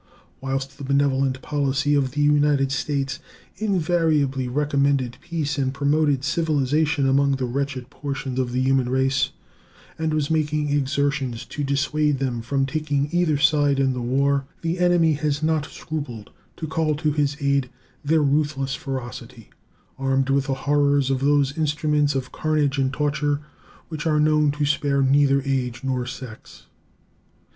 Whilst 0.41 0.79
the 0.79 0.83
benevolent 0.83 1.43
policy 1.43 1.93
of 1.93 2.09
the 2.13 2.21
United 2.23 2.71
States 2.71 3.19
invariably 3.57 4.47
recommended 4.47 5.19
peace 5.21 5.59
and 5.59 5.71
promoted 5.71 6.23
civilization 6.23 7.07
among 7.07 7.33
that 7.33 7.45
wretched 7.45 7.91
portion 7.91 8.39
of 8.39 8.51
the 8.51 8.61
human 8.63 8.89
race, 8.89 9.29
and 9.99 10.11
was 10.11 10.31
making 10.31 10.69
exertions 10.71 11.45
to 11.45 11.63
dissuade 11.63 12.17
them 12.17 12.41
from 12.41 12.65
taking 12.65 13.09
either 13.11 13.37
side 13.37 13.79
in 13.79 13.93
the 13.93 14.01
war, 14.01 14.45
the 14.63 14.79
enemy 14.79 15.13
has 15.13 15.43
not 15.43 15.67
scrupled 15.67 16.31
to 16.57 16.65
call 16.65 16.95
to 16.95 17.11
his 17.11 17.37
aid 17.39 17.69
their 18.03 18.23
ruthless 18.23 18.73
ferocity, 18.73 19.51
armed 19.99 20.31
with 20.31 20.47
the 20.47 20.55
horrors 20.65 21.11
of 21.11 21.19
those 21.19 21.55
instruments 21.55 22.15
of 22.15 22.31
carnage 22.31 22.79
and 22.79 22.91
torture 22.91 23.39
which 23.89 24.07
are 24.07 24.19
known 24.19 24.49
to 24.49 24.65
spare 24.65 25.03
neither 25.03 25.43
age 25.43 25.83
nor 25.83 26.07
sex. 26.07 26.65